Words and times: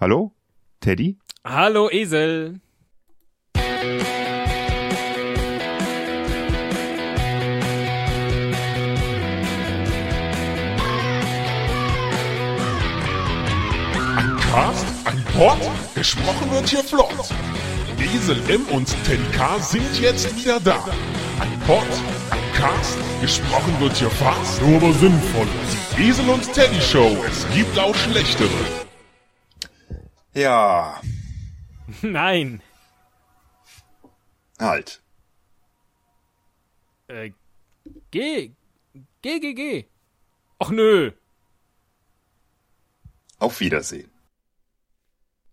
Hallo? 0.00 0.30
Teddy? 0.78 1.18
Hallo 1.44 1.90
Esel. 1.90 2.60
Ein 14.14 14.36
Cast, 14.36 14.86
ein 15.04 15.24
Pod, 15.34 15.58
gesprochen 15.96 16.48
wird 16.52 16.68
hier 16.68 16.84
flott. 16.84 17.10
Esel 17.98 18.40
M 18.48 18.64
und 18.70 18.86
Teddy 19.04 19.20
K 19.32 19.58
sind 19.58 20.00
jetzt 20.00 20.32
wieder 20.36 20.60
da. 20.60 20.78
Ein 21.40 21.58
Pod, 21.66 21.82
ein 22.30 22.52
Cast, 22.54 22.96
gesprochen 23.20 23.74
wird 23.80 23.96
hier 23.96 24.10
fast, 24.10 24.62
nur 24.62 24.76
aber 24.76 24.92
sinnvoll. 24.92 25.48
Die 25.96 26.08
Esel 26.08 26.28
und 26.30 26.52
Teddy 26.52 26.80
Show, 26.80 27.16
es 27.26 27.44
gibt 27.52 27.76
auch 27.76 27.96
schlechtere. 27.96 28.87
Ja, 30.38 31.02
Nein. 32.02 32.62
halt. 34.60 35.02
Äh, 37.08 37.32
geh. 38.12 38.54
Geh, 39.20 39.40
geh, 39.40 39.54
geh. 39.54 39.84
Och 40.60 40.70
nö. 40.70 41.10
Auf 43.40 43.58
Wiedersehen. 43.58 44.12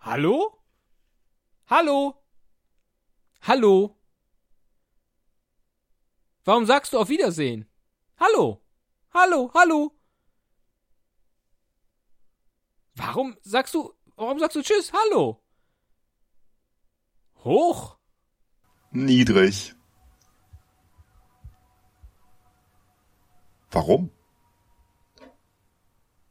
Hallo? 0.00 0.58
Hallo? 1.68 2.20
Hallo? 3.42 3.96
Warum 6.44 6.66
sagst 6.66 6.92
du 6.92 6.98
auf 6.98 7.08
Wiedersehen? 7.08 7.68
Hallo? 8.18 8.60
Hallo? 9.14 9.50
Hallo? 9.54 9.92
Warum 12.96 13.36
sagst 13.42 13.74
du, 13.74 13.94
warum 14.16 14.38
sagst 14.38 14.56
du 14.56 14.62
Tschüss? 14.62 14.92
Hallo? 14.92 15.42
Hoch? 17.44 17.96
Niedrig. 18.90 19.74
Warum? 23.70 24.10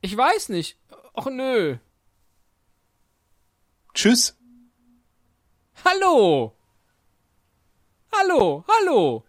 Ich 0.00 0.16
weiß 0.16 0.50
nicht. 0.50 0.78
Och 1.14 1.26
nö. 1.26 1.78
Tschüss. 3.94 4.36
Hallo? 5.84 6.56
Hallo? 8.12 8.64
Hallo? 8.68 9.24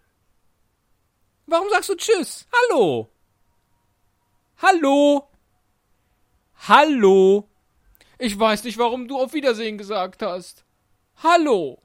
Warum 1.46 1.68
sagst 1.70 1.88
du 1.88 1.94
Tschüss? 1.96 2.46
Hallo? 2.52 3.10
Hallo? 4.58 5.28
Hallo? 6.68 7.48
Ich 8.18 8.38
weiß 8.38 8.64
nicht, 8.64 8.78
warum 8.78 9.08
du 9.08 9.18
auf 9.20 9.32
Wiedersehen 9.32 9.78
gesagt 9.78 10.22
hast. 10.22 10.64
Hallo? 11.22 11.82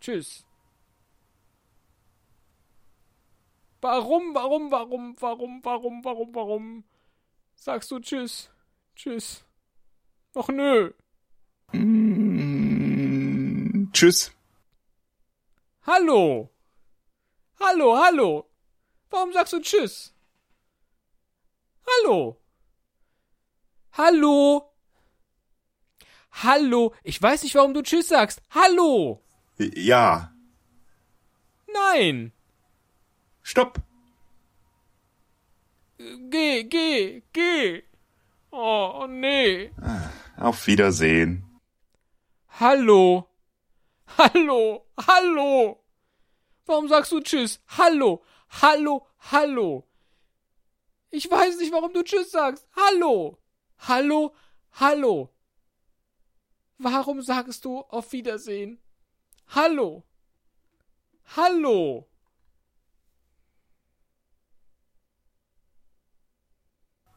Tschüss. 0.00 0.44
Warum, 3.80 4.34
warum, 4.34 4.70
warum, 4.70 5.16
warum, 5.20 5.64
warum, 5.64 6.04
warum, 6.04 6.34
warum 6.34 6.84
sagst 7.54 7.90
du 7.90 7.98
Tschüss? 8.00 8.50
Tschüss. 8.96 9.44
Och 10.34 10.48
nö. 10.48 10.92
Mm, 11.72 12.72
tschüss. 13.92 14.32
Hallo. 15.86 16.50
Hallo, 17.60 17.96
hallo. 17.96 18.50
Warum 19.10 19.32
sagst 19.32 19.52
du 19.52 19.60
Tschüss? 19.60 20.14
Hallo. 21.86 22.40
Hallo. 23.92 24.73
Hallo. 26.42 26.94
Ich 27.02 27.20
weiß 27.20 27.42
nicht, 27.44 27.54
warum 27.54 27.74
du 27.74 27.82
Tschüss 27.82 28.08
sagst. 28.08 28.42
Hallo. 28.50 29.22
Ja. 29.58 30.32
Nein. 31.72 32.32
Stopp. 33.42 33.78
Geh, 35.98 36.64
geh, 36.64 37.22
geh. 37.32 37.82
Oh, 38.50 39.06
nee. 39.08 39.70
Auf 40.36 40.66
Wiedersehen. 40.66 41.44
Hallo. 42.48 43.28
Hallo. 44.18 44.86
Hallo. 45.06 45.84
Warum 46.66 46.88
sagst 46.88 47.12
du 47.12 47.20
Tschüss? 47.20 47.60
Hallo. 47.78 48.24
Hallo. 48.62 49.06
Hallo. 49.32 49.88
Ich 51.10 51.30
weiß 51.30 51.58
nicht, 51.58 51.72
warum 51.72 51.92
du 51.92 52.02
Tschüss 52.02 52.30
sagst. 52.30 52.66
Hallo. 52.74 53.38
Hallo. 53.78 54.34
Hallo. 54.72 55.33
Warum 56.78 57.22
sagst 57.22 57.64
du 57.64 57.80
auf 57.88 58.12
Wiedersehen? 58.12 58.78
Hallo. 59.48 60.04
Hallo. 61.36 62.06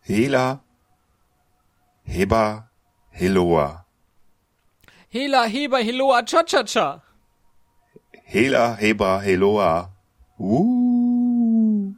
Hela. 0.02 0.64
Heba. 2.06 2.70
Heloa. 3.12 3.86
Hela, 5.10 5.48
Heber, 5.48 5.80
Heloa, 5.80 6.22
Cha-Cha-Cha. 6.24 7.02
Hela, 8.26 8.76
Heba, 8.80 9.22
Heloa. 9.24 9.90
Uh. 10.40 11.94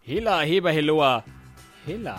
Hela, 0.00 0.44
Heber, 0.46 0.72
Heloa. 0.72 1.24
Hela. 1.84 2.18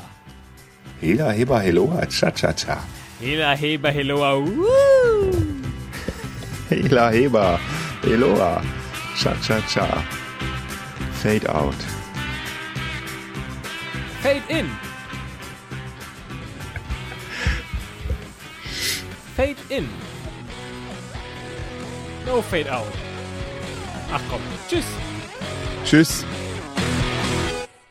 Hela, 1.02 1.34
Heba, 1.34 1.62
Heloa. 1.64 2.06
Cha, 2.06 2.30
cha, 2.30 2.52
cha. 2.52 2.78
Hela, 3.20 3.56
Heber, 3.56 3.92
Heloa. 3.92 4.46
Hela, 6.70 7.12
Heba, 7.12 7.60
Heloa. 8.04 8.62
Cha, 9.18 9.34
cha, 9.42 9.60
cha. 9.62 9.88
Fade 11.14 11.48
out. 11.50 11.76
Fade 14.22 14.44
in. 14.50 14.70
Fade 19.36 19.58
in. 19.70 19.88
No 22.26 22.42
fade 22.42 22.70
out. 22.70 22.94
Ach 24.12 24.22
komm. 24.30 24.42
Tschüss. 24.70 24.86
Tschüss. 25.86 26.24